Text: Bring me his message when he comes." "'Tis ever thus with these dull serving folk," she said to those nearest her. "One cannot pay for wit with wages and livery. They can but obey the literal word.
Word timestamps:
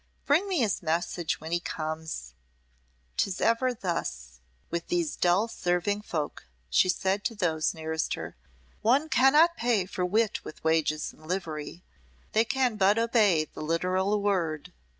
Bring 0.25 0.47
me 0.47 0.61
his 0.61 0.81
message 0.81 1.39
when 1.39 1.51
he 1.51 1.59
comes." 1.59 2.33
"'Tis 3.17 3.39
ever 3.39 3.71
thus 3.71 4.39
with 4.71 4.87
these 4.87 5.15
dull 5.15 5.47
serving 5.47 6.01
folk," 6.01 6.47
she 6.71 6.89
said 6.89 7.23
to 7.25 7.35
those 7.35 7.75
nearest 7.75 8.15
her. 8.15 8.35
"One 8.81 9.09
cannot 9.09 9.55
pay 9.57 9.85
for 9.85 10.03
wit 10.03 10.43
with 10.43 10.63
wages 10.63 11.13
and 11.13 11.27
livery. 11.27 11.83
They 12.31 12.45
can 12.45 12.77
but 12.77 12.97
obey 12.97 13.45
the 13.53 13.61
literal 13.61 14.19
word. 14.23 14.73